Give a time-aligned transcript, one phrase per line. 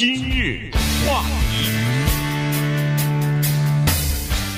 [0.00, 0.70] 今日
[1.06, 1.66] 话题，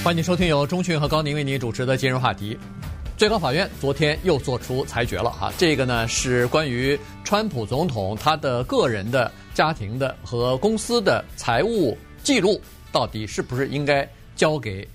[0.04, 2.56] 欢迎收听由钟讯和高宁为您主持的今日话题。
[3.16, 12.60] 最高法院昨天又做出裁决了哈，这个呢是关于川普总统他的个人的、家庭的和公司的财务记录
[12.92, 14.86] 到底是不是应该交给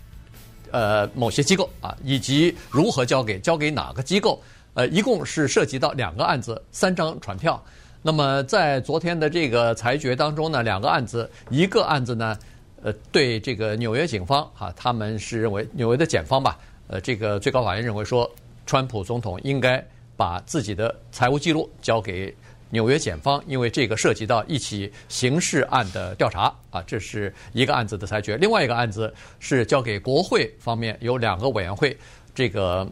[0.72, 4.42] 呃某些机构啊，以及如何交给、交给哪个机构？
[4.76, 7.62] 呃，一共是涉及到两个案子，三张传票。
[8.02, 12.38] 那么在昨天的这个裁决当中呢，两个案子，一个案子呢，
[12.82, 16.58] 呃，对这个纽约警方哈，他们是认为纽约的检方吧。
[16.88, 18.30] 呃，这个最高法院认为说，
[18.66, 22.34] 川普总统应该把自己的财务记录交给
[22.70, 28.38] 纽约检方，因为这个涉及到一起刑事案的调查啊，这是一个案子的裁决。
[28.38, 31.98] 另外一个案子是交给国会方面，有两个委员会。
[32.34, 32.88] 这个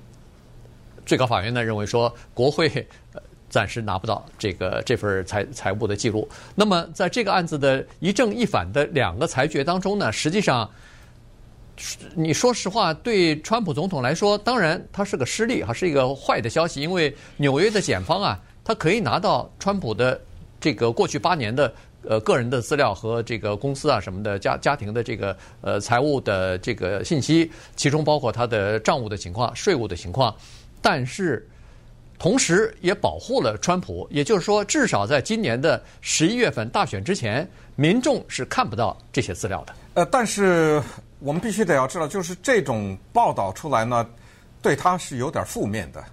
[1.06, 2.68] 最高法院呢认为说，国会
[3.56, 6.28] 暂时拿不到这个这份财财务的记录。
[6.56, 10.70] 那么在这个案子的一正一反的两个裁决当中呢，实际上。
[12.16, 16.80] 你说实话，对川普总统来说，当然他是个失利还，是一个坏的消息。
[16.82, 20.18] 因为纽约的检方啊，他可以拿到川普的
[20.58, 21.74] 这个过去八年的
[22.08, 30.34] 呃个人的资料和这个公司啊什么的家家庭的这个呃财务的这个信息，其中包括他的账务的情况、税务的情况。
[30.82, 31.46] 但是
[32.18, 39.74] 同时也保护了川普，也就是说，至少在今年的十一月份大选之前，民众是看不到这些资料的。
[39.96, 40.82] 呃，但是。
[41.20, 44.06] 我们必须得要知道，就是这种报道出来呢，
[44.62, 46.04] 对他是有点负面的，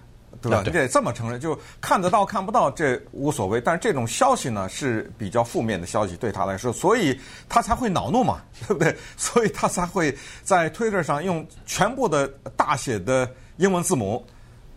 [0.41, 0.63] 对吧？
[0.65, 3.61] 你得这么承认，就看得到看不到这无所谓。
[3.61, 8.95] 但是这种消息呢是比较负面的消息，对他来说，所以他才会恼怒嘛， 对不对？
[9.17, 14.25] 所以他才会在 Twitter 上用全部的大写的英文字母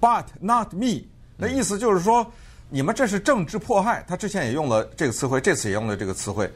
[0.00, 1.04] ，But not me。
[1.36, 2.26] 那意思就是说，
[2.68, 4.04] 你们这是政治迫害。
[4.08, 6.50] 他之前也用了这个词汇，这次也用了这个词汇。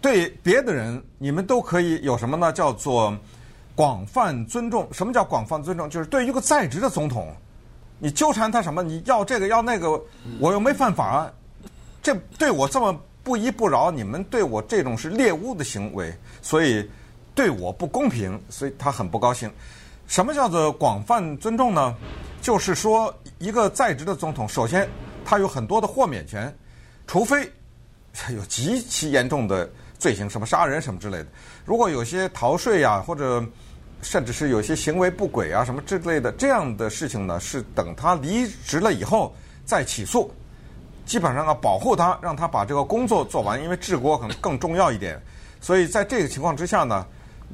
[0.00, 2.52] 对别的人，你们都可以有什么呢？
[2.52, 3.16] 叫做
[3.74, 4.86] 广泛尊重。
[4.92, 5.88] 什么叫广泛尊重？
[5.88, 7.34] 就是对于一个在职的总统，
[7.98, 8.82] 你纠缠他什么？
[8.82, 9.98] 你要这个要那个，
[10.40, 11.30] 我又没犯法，
[12.02, 16.86] 这对我这么不依不饶，你们对我这种是猎巫的行为，所以
[17.34, 19.50] 对我不公平，所以他很不高兴。
[20.06, 21.96] 什么叫做广泛尊重呢？
[22.44, 24.86] 就是说，一个在职的总统，首先
[25.24, 26.54] 他有很多的豁免权，
[27.06, 27.50] 除非
[28.36, 29.66] 有极其严重的。
[29.96, 31.26] 罪行什么杀人什么之类的，
[31.64, 33.42] 如果有些逃税呀，或者
[34.02, 39.34] 甚至是有些行为不轨啊什么之类的这样的事情呢，是等他离职了以后
[39.64, 40.30] 再起诉。
[41.06, 45.18] 基本上啊保护他，让他把这个工作做完，因为治国可能更重要一点。
[45.58, 47.06] 所以在这个情况之下呢，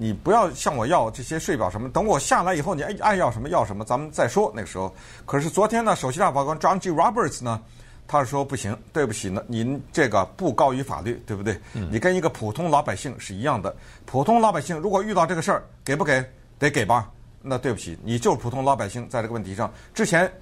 [0.02, 4.90] 你不要向我要这些税表什么，等我下来以后，你爱爱要什么要什么，咱们再说那个时候。
[5.26, 6.90] 可是昨天呢，首席大法官 John G.
[6.90, 7.60] Roberts 呢？
[8.08, 11.60] 他说不行，对不起呢，您这个不高于法律，对不对？
[11.74, 13.76] 你跟一个普通老百姓是一样的。
[14.06, 16.24] 普通老百姓如果遇到这个事儿，给不给？
[16.58, 17.10] 得给吧？
[17.42, 20.32] 那对不起，你就是普通老百姓，在这个问题上，之前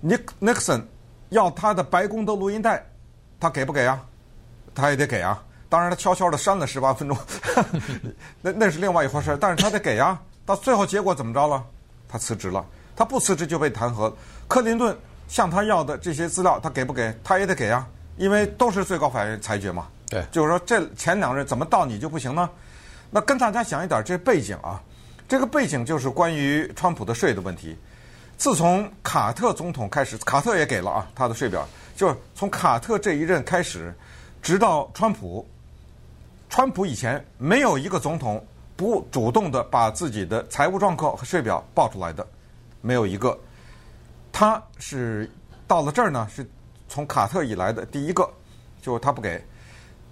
[0.00, 0.80] 尼尼克森
[1.30, 2.86] 要他的白宫的录音带，
[3.40, 4.00] 他给不给啊？
[4.72, 5.42] 他也得给啊。
[5.68, 7.16] 当然，他悄悄的删了十八分钟，
[8.42, 9.36] 那那是另外一回事。
[9.40, 10.20] 但是他得给啊。
[10.44, 11.64] 到最后结果怎么着了？
[12.08, 12.64] 他辞职了。
[12.94, 14.12] 他不辞职就被弹劾。
[14.48, 14.96] 克林顿。
[15.28, 17.12] 向他要的这些资料，他给不给？
[17.24, 17.84] 他也得给啊，
[18.16, 19.88] 因为都是最高法院裁决嘛。
[20.08, 22.48] 对，就是说这前两任怎么到你就不行呢？
[23.10, 24.80] 那跟大家讲一点这背景啊，
[25.26, 27.76] 这个背景就是关于川普的税的问题。
[28.38, 31.66] 自从卡特总统开始，卡特也给了啊他的税表，
[31.96, 33.92] 就是从卡特这一任开始，
[34.40, 35.44] 直到川普，
[36.56, 38.42] 川普以前没有一个总统
[38.76, 42.26] 不主动的把自己的财务状况和税表报出来的，
[42.80, 43.38] 没有一个。
[44.32, 45.30] 他是
[45.66, 46.48] 到了这儿呢，是
[46.88, 48.26] 从卡特以来的第一个，
[48.80, 49.38] 就他不给，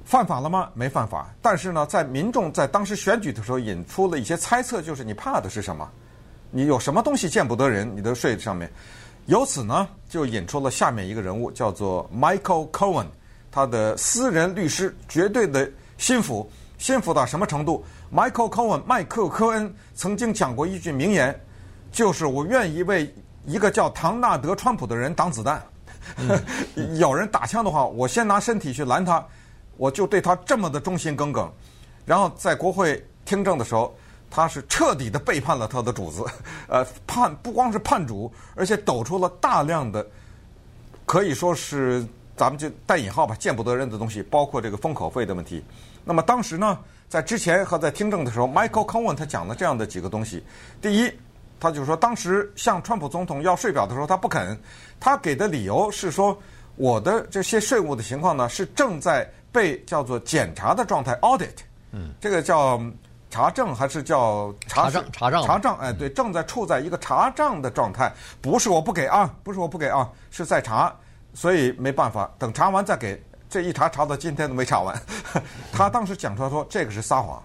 [0.05, 0.69] 犯法了吗？
[0.75, 1.35] 没犯法。
[1.41, 5.91] 但是呢，在民众在当时选举的时候引出了一些猜测，就是你怕的是什么？
[6.51, 7.91] 你有什么东西见不得人？
[7.97, 8.71] 你的税上面，
[9.25, 13.07] 由此呢，就引出了下面一个人物，叫做 Michael Cohen，
[13.51, 15.67] 他的私人律师，绝对的
[16.05, 16.47] 心腹，
[16.77, 21.35] 心腹到什么程度？Michael Cohen，麦克科恩曾经讲过一句名言，
[21.91, 23.11] 就是我愿意为。
[23.47, 25.63] 一个叫唐纳德·川普的人挡子弹，
[26.99, 29.23] 有人打枪的话，我先拿身体去拦他，
[29.77, 31.51] 我就对他这么的忠心耿耿。
[32.07, 33.95] 然后在国会听证的时候，
[34.31, 36.25] 他是彻底的背叛了他的主子，
[36.69, 40.07] 呃，叛不光是叛主，而且抖出了大量的
[41.05, 42.03] 可以说是
[42.35, 45.63] 咱们就带引号吧，见不得人的东西，包括这个封口费的问题。
[46.05, 46.79] 那么当时呢，
[47.09, 50.45] 在之前和在听证的时候，Michael Cohen 他讲了这样的几个东西，
[50.81, 51.13] 第一。
[51.61, 54.59] 他就说，当时向川普总统要税表的时候，他不肯。
[55.01, 56.37] 他给的理由是说，
[56.77, 61.55] 我的这些税务的情况呢是正在被叫做检查的状态 （audit）。
[61.93, 62.79] 嗯，这个叫
[63.31, 65.03] 查证还是叫查账？
[65.11, 65.43] 查账？
[65.47, 65.79] 查账？
[65.79, 68.13] 哎，对，正在处在一个查账的状态，
[68.43, 70.95] 不是我不给啊，不是我不给啊，是在查，
[71.33, 73.19] 所以没办法，等查完再给。
[73.55, 75.01] 这一查查到今天都没查完。
[75.71, 77.41] 他当时讲出来说这个是撒谎，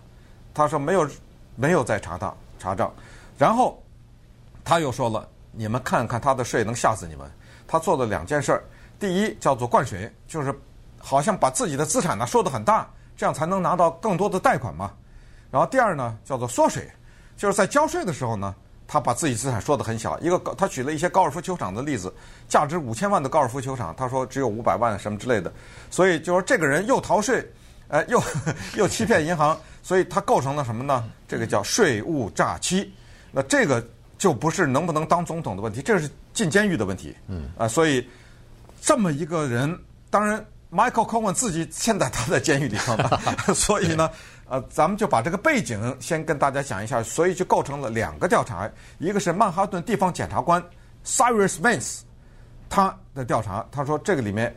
[0.55, 1.07] 他说没有
[1.55, 2.91] 没有在查账查账，
[3.37, 3.79] 然后
[4.65, 7.31] 他又说了，你们看看他的税能吓死你们。
[7.67, 8.63] 他做了两件事儿，
[8.99, 10.51] 第一叫做灌水，就是
[10.97, 14.91] 好像把自己的资产呢说得很大，这样才能拿到更多的贷款嘛。
[15.51, 16.91] 然后第二呢叫做缩水，
[17.37, 18.55] 就是在交税的时候呢，
[18.89, 20.19] 他把自己资产说得很小。
[20.19, 22.11] 一个他举了一些高尔夫球场的例子，
[22.47, 25.53] 价值五千万的高尔夫球场，他说只有五百万什么之类的。
[25.91, 27.47] 所以就说这个人又逃税，
[27.89, 28.19] 呃，又
[28.75, 31.07] 又欺骗银行，所以他构成了什么呢？
[31.27, 32.91] 这个叫税务诈欺。
[33.31, 33.87] 那这个
[34.17, 36.09] 就不是能不能当总统的问题，这是。
[36.31, 38.07] 进监狱的问题，嗯啊，所以
[38.79, 39.77] 这么一个人，
[40.09, 40.39] 当然
[40.71, 42.95] ，Michael Cohen 自己现在他在监狱里头，
[43.53, 44.09] 所以呢，
[44.49, 48.67] 呃，咱们就把这个背景先跟大家讲一下，所以就构成了两个调查，
[48.97, 50.61] 一个是曼哈顿地方检察官
[51.05, 51.99] Cyrus Vance
[52.67, 54.55] 他的调查，他说这个里面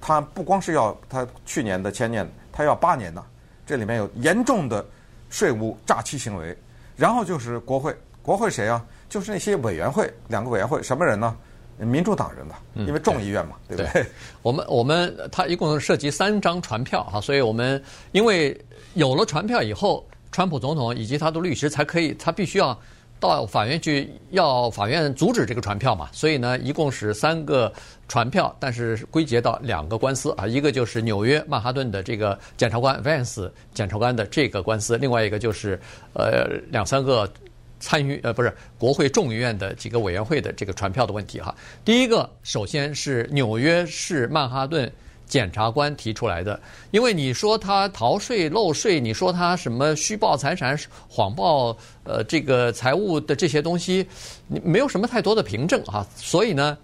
[0.00, 3.20] 他不光是要他去年的前年，他要八年的，
[3.66, 4.86] 这里面有严重的
[5.28, 6.56] 税务诈欺行为，
[6.96, 8.84] 然后就是国会，国会谁啊？
[9.08, 11.36] 就是那些委员会，两个委员会，什么人呢？
[11.78, 12.54] 民主党人的，
[12.86, 14.06] 因为众议院嘛，嗯、对，对不对？
[14.42, 17.82] 我们我们他一共涉及三张传票哈，所以我们
[18.12, 18.58] 因为
[18.94, 22.78] 有了传票以后，川普总统以及他的律师才可以，他必须要
[23.20, 26.08] 到法院去要法院阻止这个传票嘛。
[26.12, 27.70] 所以呢，一共是三个
[28.08, 35.78] 传票，但是归结到两个官司啊，一个就是纽约曼哈顿的这个检察官 Vance 检察官的这个官司，另外一个就是
[36.14, 37.30] 呃两三个。
[37.78, 41.54] 参与呃不是国会众议院的几个委员会的这个传票的问题哈。
[41.84, 44.90] 第一个首先是纽约市曼哈顿
[45.26, 50.78] 检察官提出来的，因为你说他逃税漏税，你说他什么虚报财产、
[51.08, 54.06] 谎报呃这个财务的这些东西，
[54.46, 56.76] 你没有什么太多的凭证哈，所以呢。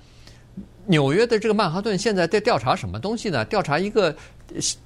[0.87, 3.45] 纽约的这个曼哈顿现在在调查什么东西呢？
[3.45, 4.13] 调查一个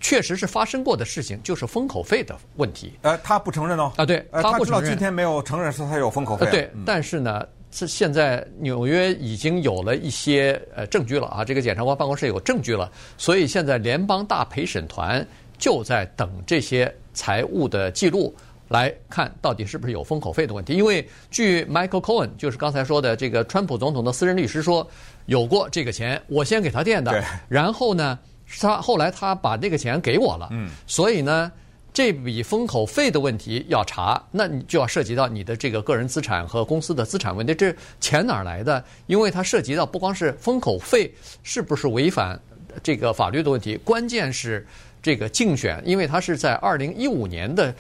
[0.01, 2.93] 确实是发生过的事情，就是封口费的问题。
[3.03, 3.93] 呃，他不承认哦。
[3.97, 4.85] 啊，对，他不承认。
[4.85, 6.47] 他今天没有承认说他有封口费。
[6.51, 15.27] 对，但是呢，是现在纽约已经有了一些呃证据了啊，这个检察官办公室有证据了，所以现在联邦大陪审团
[15.59, 18.35] 就在等这些财务的记录。
[18.69, 20.73] 来看到底是不是有封口费的问题？
[20.73, 24.85] 因为据 Michael Cohen，就是刚才说的这个川普总统的私人律师说，
[25.27, 28.19] 有过这个钱，我先给他垫的，然后呢，
[28.61, 31.51] 他后来他把这个钱给我了，嗯，所以呢，
[31.93, 38.83] 这笔封口费的问题要查，那你就要涉及到你的这个个人资产和公司的资产问题，这钱哪儿来的？
[39.07, 41.13] 因为它涉及到不光是封口费
[41.43, 42.39] 是不是违反
[42.83, 44.67] 这个法律的问题，关键是
[45.03, 47.75] 这个竞选，因为他是在二零一五年的。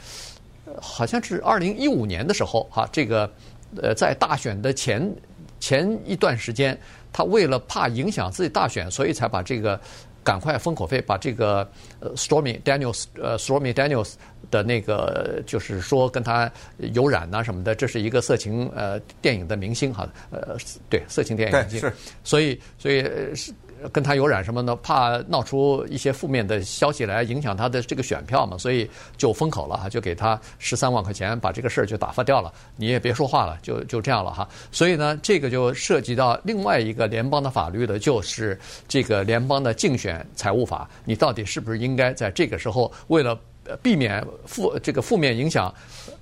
[0.81, 3.33] 好像是二零一五年的时候，哈，这个，
[3.81, 5.15] 呃，在大选的前
[5.61, 6.77] 前一段时间，
[7.13, 9.81] 他为了怕影响自己大选，所以才把这个
[10.27, 11.71] 赶快封口费，把这个
[12.01, 14.15] 呃 Stormy Daniels 呃 Stormy Daniels
[14.51, 20.57] 的那个就是说跟他有染呐什么的，这是一个色情呃电影的明星哈，呃
[20.91, 21.93] 对色情电影明星，是，
[22.25, 23.03] 所以所以
[23.37, 23.53] 是。
[23.93, 24.75] 跟他有染什么呢？
[24.83, 32.53] 怕闹出一些负面的消息来影响他的这个选票嘛，所以就封口了哈，就给他十三万块钱，把这个事儿就打发掉了。
[32.77, 34.49] 你也别说话了，就就这样了哈。
[34.73, 40.89] 所以呢，这个就涉及到另外一个联邦的法律的，就是这个联邦的竞选财务法。
[41.05, 43.39] 你到底是不是应该在这个时候为了
[43.83, 45.73] 避免负这个负面影响，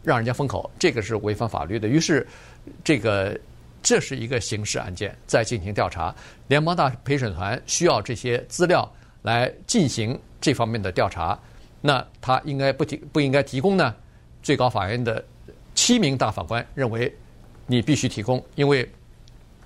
[0.03, 0.71] 让人家封口？
[0.79, 1.89] 这个是违反法律的。
[1.89, 2.27] 于是
[2.83, 3.39] 这个。
[3.85, 6.13] 这是一个刑事案件，在进行调查。
[6.49, 8.91] 联邦大陪审团需要这些资料
[9.23, 11.39] 来进行这方面的调查。
[11.83, 13.95] 那他应该不提不应该提供呢？
[14.43, 15.23] 最高法院的
[15.75, 17.15] 七名大法官认为，
[17.67, 18.91] 你必须提供，因为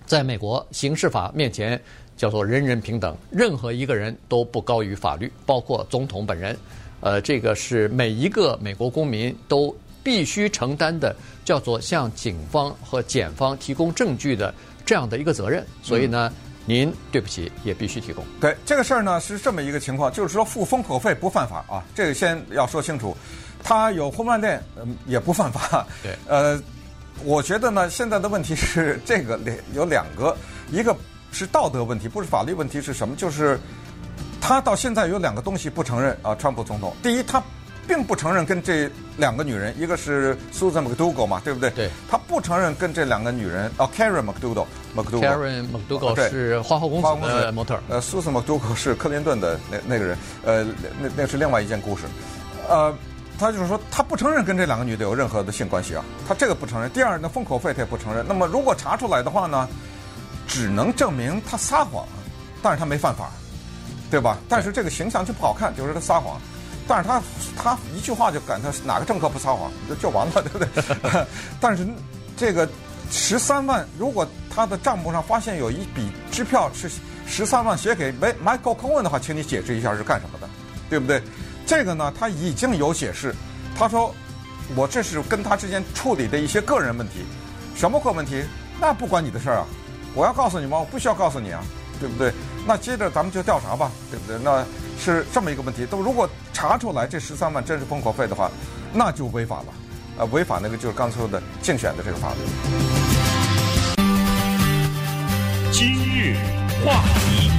[0.05, 1.81] 在美国刑事法面前
[2.17, 6.57] 叫做人人平等，任何一个人都不高于法律，包括总统本人。
[7.01, 9.73] 呃，这个是每一个美国公民都
[10.09, 11.15] 必须承担的。
[11.49, 16.31] 叫做向警方和检方提供证据的这样的一个责任，所以呢，
[16.67, 18.23] 您对不起也必须提供。
[18.39, 23.17] 对这个事儿呢是这么一个情况，就是说付封口费不犯法啊，这个先要说清楚。
[23.65, 25.87] 他有婚外恋，嗯，也不犯法。
[26.03, 26.61] 对， 呃，
[27.25, 30.37] 我觉得呢，现在的问题是这个两有两个，
[30.71, 30.95] 一个
[31.33, 33.17] 是道德问题，不是法律问题是什么？
[33.17, 33.59] 就是
[34.39, 36.95] 他到现在有两个东西不承认啊，川普总统。
[37.03, 37.43] 第一，他
[37.89, 41.71] 并不承认跟这两个女人，一个是 Susan McDougal 嘛，对不对？
[41.71, 41.91] 对。
[42.09, 45.23] 他不承认跟这两个女人，哦，Karen McDougal，McDougal。
[45.23, 47.81] Karen McDougal 是花花公子的模特。
[47.89, 50.65] 呃，Susan McDougal 是克林顿的那那个人，呃，
[51.01, 52.03] 那那是另外一件故事。
[52.69, 52.95] 呃，
[53.39, 56.91] 他就是说，他不承认跟这两个女的有任何的性关系啊，他这个不承认。
[56.91, 58.23] 第二呢，封口费他也不承认。
[58.29, 59.67] 那么如果查出来的话呢，
[60.47, 62.07] 只能证明他撒谎，
[62.63, 63.31] 但是他没犯法，
[64.11, 64.37] 对吧？
[64.49, 66.39] 但是这个形象就不好看，就是他撒谎。
[66.89, 67.23] 但是他
[67.55, 71.27] 他一句话就感他哪个政客不撒谎就就完了，对不对？
[71.61, 71.87] 但是
[72.35, 72.67] 这个
[73.11, 76.91] 十三万，如果他的账目上发现有一笔支票是
[77.27, 80.49] 十三万写给 Michael Cohen 的话，请你解释一下是干什么的，
[80.89, 81.23] 对不对？
[81.67, 83.35] 这个呢，他已经有解释，
[83.77, 84.15] 他说
[84.75, 87.27] 我这是跟他之间处理的一些个人问题，
[87.77, 88.43] 什么个问题？
[88.81, 89.67] 那不关你的事儿啊，
[90.15, 90.79] 我要告诉你吗？
[90.79, 91.63] 我不需要告诉你啊，
[92.01, 92.33] 对不对？
[92.67, 94.39] 那接着咱们就调查吧，对不对？
[94.43, 94.65] 那。
[94.99, 98.51] 是这么一个问题，都如果查出来这十三万真是封口费的话，
[98.93, 99.67] 那就违法了，
[100.19, 102.39] 呃，违法那个就是刚才说的竞选的这个法律。
[105.71, 106.35] 今日
[106.85, 107.51] 话题，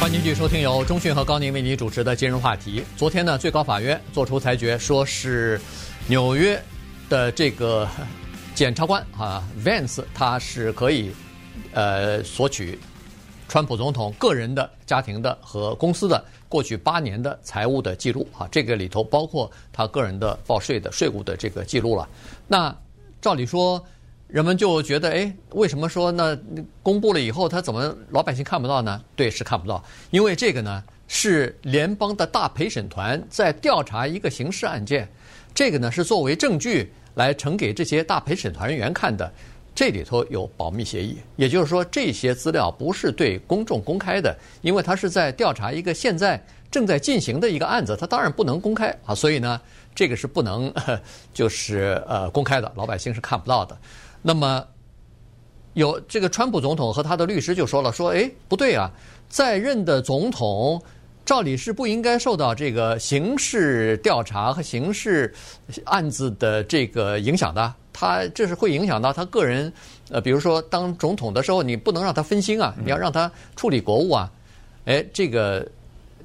[0.00, 2.82] 欢迎继续收听由中讯和高宁为您主持的今日话题。
[2.96, 5.60] 昨天呢，最高法院作出裁决，说是
[6.08, 6.60] 纽约
[7.10, 7.86] 的这个
[8.54, 11.12] 检察官啊，Vance，他是可以
[11.72, 12.78] 呃索取。
[13.50, 22.08] 川普总统个人的、家庭的和公司的过去八年的财务的记录，哈，这个里头包括他个人的报税的税务的这个记录了。
[22.46, 22.72] 那
[23.20, 23.84] 照理说，
[24.28, 26.38] 人们就觉得，哎，为什么说那
[26.80, 29.02] 公布了以后，他怎么老百姓看不到呢？
[29.16, 35.08] 对，是看不到，因为这个呢是联邦的大陪审团在调查一个刑事案件，
[35.52, 39.32] 这个呢是作为证据来呈给这些大陪审团人员看的。
[39.80, 46.38] 这里头有保密协议，也就是说，这些资料不是对公众公开的，因为他是在调查一个现在
[46.70, 49.14] 正在进行的一个案子，他当然不能公开啊。
[49.14, 49.58] 所以呢，
[49.94, 50.70] 这个是不能
[51.32, 53.74] 就是呃公开的，老百姓是看不到的。
[54.20, 54.62] 那么，
[55.72, 58.90] 有这个川普总统和他的律师就说了，说哎不对啊，
[59.30, 60.82] 在任的总统
[61.30, 65.32] 照理是不应该受到这个刑事调查和刑事
[65.84, 67.72] 案子的这个影响的。
[67.92, 69.72] 他这是会影响到他个人，
[70.10, 74.28] 呃，比如说当总统的时候，你不能让他分心啊，你要让他处理国务啊。
[74.86, 75.64] 哎，这个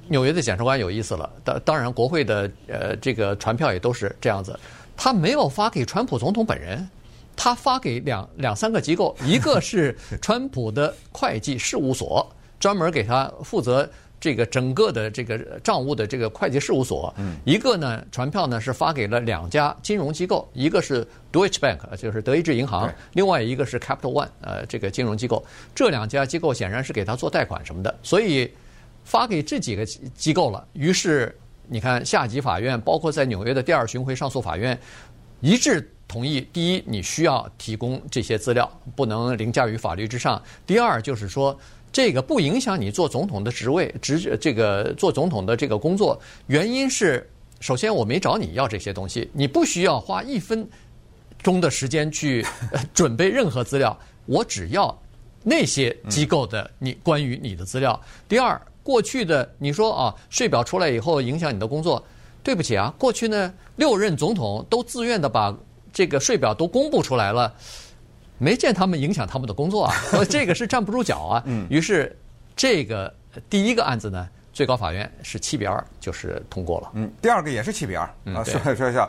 [0.08, 4.58] 纽约的检察官有意思了，当当然国会的呃这个传票也都是这样子，
[4.96, 6.84] 他没有发给川普总统本人，
[7.36, 13.88] 他发给两两三个机构，一个是川普的会计事务所，专门给他负责。
[14.18, 25.44] 这个整个的这个账务的这个会计事务所，一个呢传票呢是发给了两家金融机构，一个是 Deutsche Bank，就是德意志银行，另外一个是 Capital One，呃，这个金融机构。
[25.74, 28.50] 这两家机构显然是给他做贷款什么的，所以
[29.04, 30.66] 发给这几个机构了。
[30.72, 31.36] 于是
[31.68, 34.76] 你看，下级法院包括在纽约的第二巡回上诉法院
[35.40, 41.56] 一致同意：第一，你需要提供这些资料，不能凌驾于法律之上；第二，就是说。
[41.96, 46.20] 这个不影响你做总统的职位，职这个做总统的这个工作。
[46.46, 47.26] 原因是，
[47.58, 50.68] 首先我没找你要这些东西，你不需要花一分
[51.42, 52.44] 钟的时间去
[52.92, 54.94] 准备任何资料， 我只要
[55.42, 57.98] 那些机构的你关于你的资料。
[58.28, 62.04] 第二，过去的你说啊，税表出来以后影响你的工作，
[62.42, 65.56] 对不起啊，过去呢六任总统都自愿的把
[65.94, 67.54] 这个税表都公布出来了。
[68.38, 69.94] 没见他们影响他们的工作啊，
[70.28, 71.44] 这个是站不住脚啊。
[71.68, 72.16] 于是，
[72.54, 73.12] 这个
[73.48, 76.90] 第一个案子呢，最高法院是七比二就是通过了。
[76.94, 78.42] 嗯，第二个也是七比二啊。
[78.44, 79.08] 说说一下，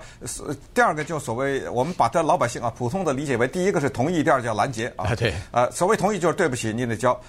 [0.73, 5.15] 第二个就所谓我们把这老百姓啊普通的理解为，第一个是同意，第二叫拦截啊。
[5.15, 5.33] 对。
[5.51, 7.19] 呃，所谓同意就是对不起，你得交。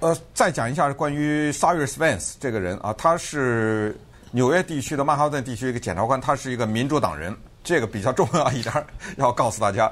[0.00, 3.98] 呃，再讲一下关于 Cyrus Vance 这个人啊，他是
[4.30, 8.72] 纽约地区的曼哈顿地区一个检察官，他是一个民主党人，这个比较重要一点，
[9.16, 9.90] 要告诉大家。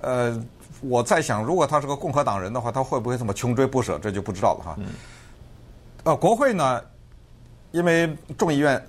[0.00, 0.42] 呃。
[0.88, 3.98] 我在想，如果他是个共和党人的话，他会不会这么穷追不舍？
[3.98, 4.76] 这就不知道了哈。
[6.04, 6.82] 呃，国会呢，
[7.72, 8.80] 因为众议院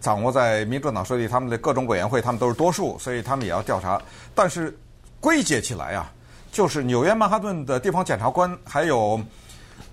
[0.00, 4.00] 掌握在民主党手里，他们的各种委员会他们都是多数，所以他们也要调查。
[4.34, 4.76] 但是
[5.20, 6.12] 归结起来啊，
[6.50, 9.20] 就是纽约曼哈顿的地方检察官还有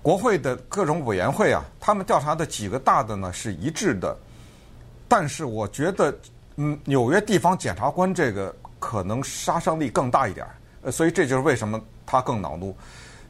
[0.02, 4.16] 国会的各种委员会啊，他们调查的几个大的呢是一致的。
[5.08, 6.16] 但是我觉得，
[6.56, 10.46] 嗯，纽约地方检察官这个可能杀伤力更大一点。
[10.82, 12.74] 呃，所以这就是为什么他更恼怒，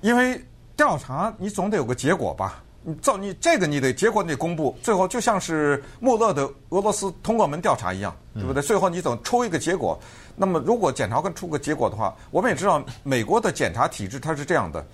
[0.00, 0.40] 因为
[0.76, 2.62] 调查你总得有个结果吧？
[2.82, 8.62] 你照你这个你得结果你得公布，最后就像是穆勒的俄罗斯通过门调查一样，对不对？
[8.62, 10.00] 最后你总出一个结果。
[10.34, 14.86] 那么如果检察官出个结果的话，我们也知道美国的检察体制它是这样的，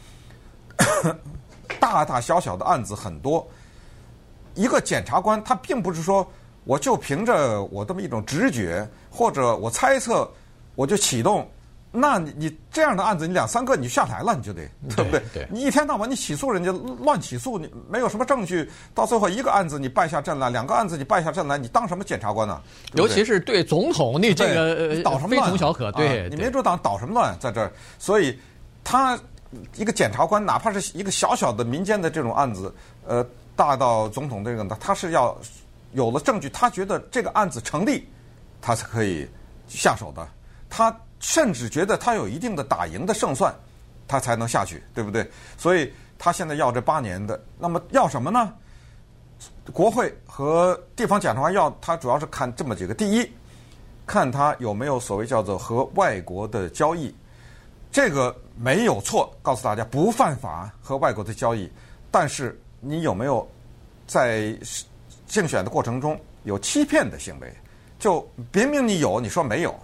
[1.78, 3.46] 大大小小的案子很多，
[4.54, 6.26] 一个检察官他并不是说
[6.64, 10.28] 我就凭着我这么一种直觉或者我猜测，
[10.74, 11.48] 我就启动。
[11.98, 14.62] 那你你这样的案子，你两三个你下台了，你就得
[14.94, 15.22] 对不对？
[15.32, 22.60] 对，你一天到晚你起诉人家乱起诉，你没有什么证据，到最后一个案子你败下阵来，两个案子你败下阵来，你当什么检察官呢？
[22.92, 25.46] 尤其是对总统，你这个捣什么乱？
[25.46, 27.72] 非同小可，对，你民主党捣什么乱在这儿？
[27.98, 28.38] 所以
[28.84, 29.18] 他
[29.76, 32.74] 一个检察官，哪怕是一个小小的民间的这种案子，
[33.06, 33.26] 呃，
[33.56, 35.36] 大到总统这个呢，他是要
[35.92, 38.06] 有了证据，他觉得这个案子成立，
[38.60, 39.26] 他才可以
[39.66, 40.28] 下手的，
[40.68, 40.94] 他。
[41.18, 43.54] 甚至觉得他有一定的打赢的胜算，
[44.06, 45.28] 他才能下去，对不对？
[45.56, 48.52] 所以他现在要这八年的，那么要什么呢？
[49.72, 53.30] 国会和地方检察官要他主要是看这么几个：第一，
[54.06, 57.14] 看他有没有所谓叫做和外国的交易，
[57.90, 61.70] 这个没有错，告诉大家不犯法和外国的交易，
[62.10, 63.46] 但是你有没有
[64.06, 64.56] 在
[65.26, 67.52] 竞选的过程中有欺骗的行为？
[67.98, 69.74] 就明明你有，你说没有，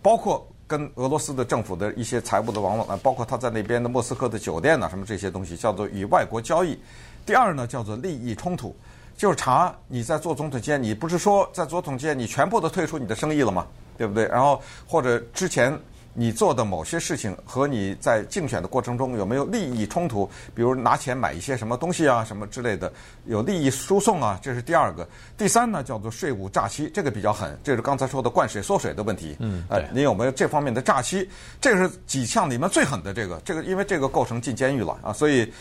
[0.00, 0.46] 包括。
[0.66, 6.78] 跟俄罗斯的政府的一些财务的往往，包括他在那边的莫斯科的酒店呐，什么这些东西，叫做与外国交易。
[7.26, 8.74] 第二呢，叫做利益冲突，
[9.16, 13.66] 就是查你在做总统间，你不是说在总统间你全部都退出你的生意了吗？
[13.96, 14.26] 对不对？
[14.26, 15.78] 然后或者之前。
[16.14, 20.30] 你做的某些事情和你在竞选的过程中有没有利益冲突？
[20.54, 22.92] 比如拿钱买一些什么东西啊，什么之类的，
[23.26, 25.06] 有利益输送啊，这是第二个。
[25.36, 29.36] 第三呢，叫做税务诈欺，这个比较狠，这是刚才说的灌水缩水的问题。
[29.40, 29.82] 嗯，呃。
[29.92, 31.28] 你有没有这方面的诈欺？
[31.60, 35.52] 这个是几项里面最狠的这个，这个因为这个构成进监狱了啊，所以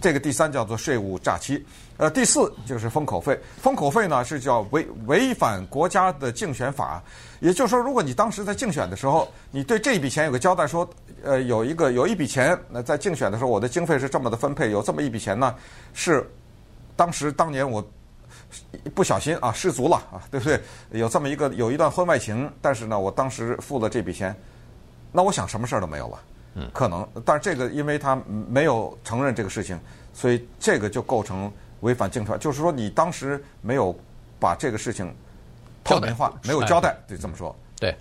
[0.00, 1.64] 这个第三叫做税务诈欺。
[1.98, 7.02] 呃，第四就是封口费，封口费呢是叫违违反国家的竞选法，
[7.40, 10.86] 也就是说，如果你当时在竞选的时候，你对这笔钱有个交代，说，
[11.22, 15.54] 呃，有一个有一笔钱，那在竞选的时候，我的经费是这么的分配，有这么一笔钱呢，
[15.94, 16.30] 是
[16.96, 17.82] 当时当年我
[18.94, 20.60] 不小心啊失足了啊，对不对？
[20.90, 24.36] 有这么一个有一段婚外情，但是呢，我当时付了这笔钱，
[25.12, 26.18] 那我想什么事儿都没有了，
[26.56, 29.80] 嗯，可能，但是这个因为他没有承认这个事情，
[30.12, 31.50] 所以这个就构成。
[31.80, 33.94] 违反竞选，就是说你当时没有
[34.38, 35.14] 把这个事情
[35.84, 37.54] 透明化，没有交代，得这么说。
[37.78, 37.94] 对，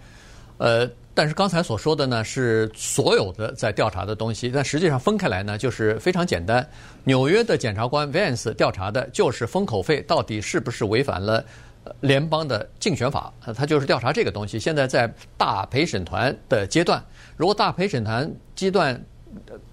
[0.58, 6.68] 呃，但是刚才所说的呢是所有的在调查的东西，但实际上分开来呢就是非常简单。
[7.04, 11.44] 纽约的检察官 Vance 调查的就是封口费到底是不是违反了
[12.00, 14.58] 联邦的竞选法，他就是调查这个东西。
[14.58, 17.04] 现在在大陪审团的阶段，
[17.38, 19.00] 如果大陪审团阶段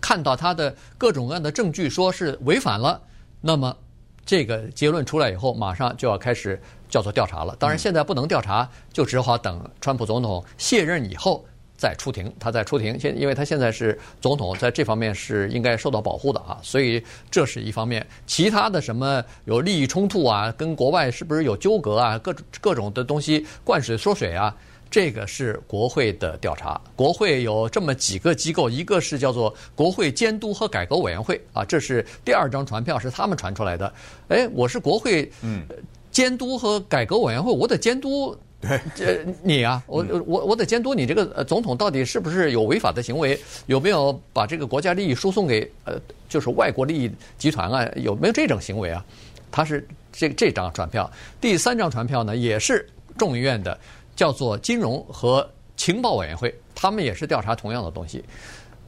[0.01, 3.01] 看到他的各种各样的证据说是违反了，
[3.41, 3.77] 那么。
[4.25, 7.57] 这个结论出来以后，马上就要开始叫做调查了。
[7.59, 11.45] 当然，现在不能调查，就只好等川普总统卸任以后
[11.77, 12.33] 再出庭。
[12.39, 16.59] 他再出庭，现因为他现在是总统，在这方面是应该受到保护的啊。
[16.63, 18.07] 所以这是一方面。
[18.27, 24.55] 其他的什么有利益冲突啊，跟国外是不是有纠葛啊，各种各种的东西灌水缩水啊。
[24.93, 33.91] 这个是国会的调查，国会有这么几个机构，一个是叫做国会监督和改革委员会啊，这是第二张传票是他们传出来的。
[34.29, 35.63] 哎，我是国会嗯
[36.11, 49.03] 监督和改革委员会，我得监督对这你啊，我我我得监督你这个总统到底是不是有违法的行为，有没有把这个国家利益输送给呃就是外国利益集团啊，有没有这种行为啊？
[49.51, 53.79] 他是这这张传票，第三张传票呢也是众议院的。
[54.15, 58.23] 叫做金融和情报委员会，他们也是调查同样的东西。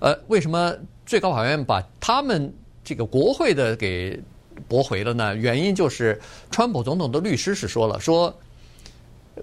[0.00, 0.74] 呃，为什么
[1.06, 2.52] 最高法院把他们
[2.84, 4.20] 这个国会的给
[4.68, 5.34] 驳回了呢？
[5.34, 8.32] 原因就是川普总统的律师是说了，说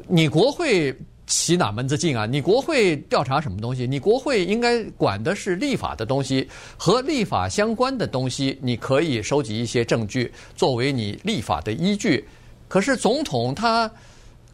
[0.08, 2.26] 你国会起哪门子劲啊？
[2.26, 3.88] 你国会调查什么东西？
[3.88, 12.24] 你国会应该管的是立法的东西，和立法相关的东西，你可以收集一些证据作为你立法的依据。
[12.68, 13.92] 可是总统他。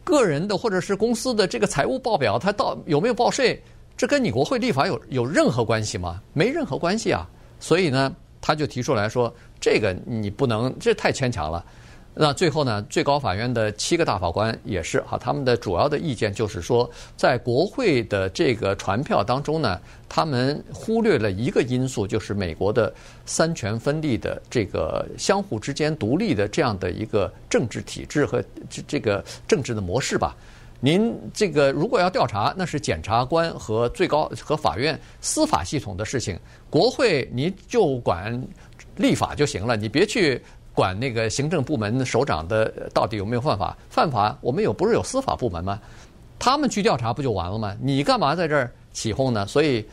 [0.08, 3.62] 个人的或者是公司的这个财务报表，他到有没有报税，
[3.98, 6.22] 这跟你国会立法有有任何关系吗？
[6.32, 7.28] 没任何关系啊。
[7.60, 11.66] 所以呢，他就提出来说，这个你不能，这太牵强了。
[12.20, 22.92] 那最后呢，最高法院的七个大法官也是哈，他们的主要的意见就是说，在国会的这个传票当中呢，他们忽略了一个因素，就是美国的
[23.28, 30.36] 三权分立的这个相互之间独立的这样的一个政治体制和这这个政治的模式吧。
[30.80, 38.44] 您这个如果要调查，那是检察官和最高和法院司法系统的事情，国会你就管
[38.96, 40.42] 立法就行了，你别去。
[40.78, 43.76] 管那个行政部门首长的到底有没有犯法？
[43.90, 45.80] 犯法，我们有不是有司法部门吗？
[46.38, 47.76] 他们去调查不就完了吗？
[47.82, 49.44] 你干嘛在这儿起哄呢？
[49.48, 49.84] 所以，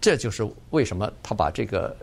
[0.00, 1.96] 这就是为什么他把这个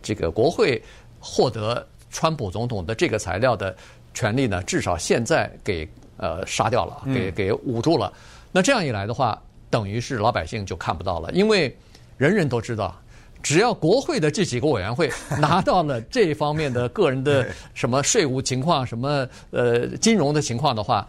[0.00, 0.80] 这个国会
[1.18, 3.74] 获得川普总统的这个材料的
[4.14, 8.12] 权利呢，至少现在给呃杀掉了，给给捂住了。
[8.52, 11.76] 那这样一来的话，等于是老百姓就看不到了，因为
[12.16, 12.96] 人人都知道，
[13.42, 21.06] 只要国会的这几个委员会 拿到了这方面的个人的什么税务情况、什么呃金融的情况的话，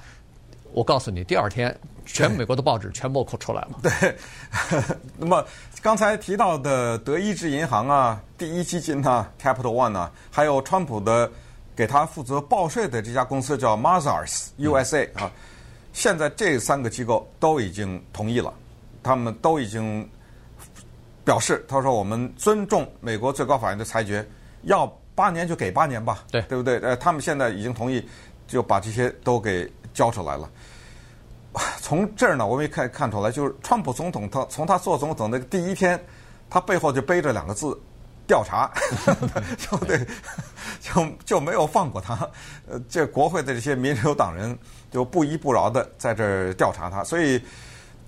[0.73, 3.69] 我告诉你，第二天全美国的报纸全部出来了。
[3.83, 4.15] 对，
[5.17, 5.45] 那么
[5.81, 11.31] 刚才提到的德意志银行啊、第一基金啊、Capital One 啊，还有川普的
[11.75, 15.23] 给他负责报税的这家公司叫 Mazars USA 啊。
[15.23, 15.31] 嗯
[15.93, 18.53] 现在这三个机构都已经同意了，
[19.03, 20.09] 他们都已经
[21.23, 24.27] 表示，他说我们尊重美国最高法院的裁决，
[24.63, 26.79] 要八年就给八年吧，对对不对？
[26.79, 28.07] 呃，他们现在已经同意，
[28.47, 30.49] 就把这些都给交出来了。
[31.81, 35.99] 从这儿呢，我们也可以看出来，就是川普总统他从他做总统的第一天，
[36.49, 37.79] 他背后就背着两个字。
[38.27, 38.71] 调查，
[39.57, 39.99] 就对，
[40.79, 42.15] 就就没有放过他。
[42.69, 44.57] 呃，这国会的这些民主党人
[44.89, 47.41] 就不依不饶的在这儿调查他，所以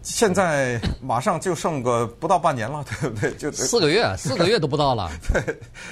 [0.03, 3.33] 现在马上就剩个不到半年了， 对不对？
[3.35, 5.09] 就四个月， 四个月都不到了。
[5.31, 5.41] 对，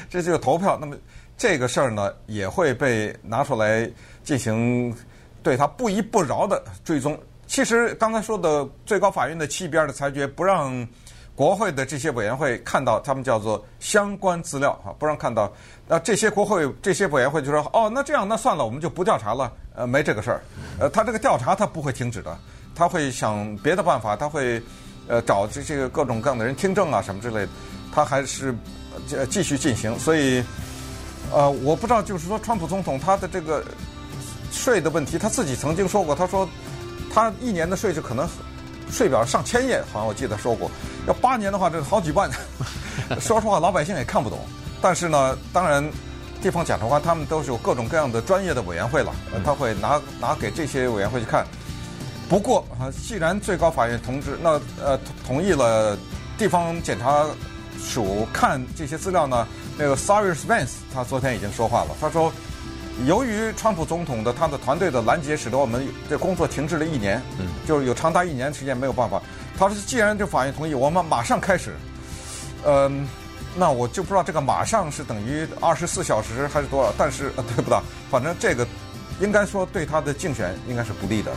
[0.10, 0.78] 这就是投票。
[0.80, 0.96] 那么
[1.38, 3.90] 这个事儿呢，也会被拿出来
[4.24, 4.96] 进行
[5.42, 7.18] 对他不依不饶的追踪。
[7.48, 10.88] 其实刚才说的最高法院的七比二的裁决，不让。
[11.34, 15.52] 国会的这些委员会看到，他们叫做相关资料啊，不让看到。
[15.88, 20.42] 那这些国会这些委员会就说：“哦，那这样那算了，我们就不调查了。”呃，没这个事儿。
[20.78, 22.38] 呃，他这个调查他不会停止的，
[22.76, 24.62] 他会想别的办法，他会
[25.08, 27.50] 呃找这些各种各样的人听证啊什么之类的，
[27.94, 28.54] 他还是
[29.16, 29.98] 呃继续进行。
[30.00, 30.44] 所以，
[31.32, 33.64] 呃，我不知道，就是说，川普总统他的这个
[34.52, 36.48] 税的问题，他自己曾经说过，他说
[37.14, 38.28] 他一年的税就可能。
[38.92, 40.70] 税表上千页，好像我记得说过，
[41.08, 42.30] 要八年的话，这好几万。
[43.22, 44.40] 说实话，老百姓也看不懂。
[44.82, 45.82] 但是呢，当然，
[46.42, 49.14] 地方检察官他们都是有各种各样的专业的委员会了，
[49.46, 51.48] 他会拿拿给这些委员会去看。
[52.32, 55.98] 不过啊，既然最高法院同志，那呃同意了
[56.38, 57.26] 地方检察
[57.78, 59.46] 署看这些资料呢，
[59.78, 62.32] 那个 Cyrus Vance 他昨天已经说话了，他说。
[63.08, 69.20] 由于川普总统的他的团队的拦截，使得我们这工作停滞了一年，嗯，就是有长达一年时间没有办法。
[69.58, 71.74] 他说，既然这法院同意，我们马上开始。
[72.64, 73.08] 嗯，
[73.56, 77.80] 那我就不知道这个马上是等于二十四小时还是多少，但是对不对？
[78.12, 78.68] 反正这个
[79.20, 81.32] 应该说对他的竞选应该是不利的。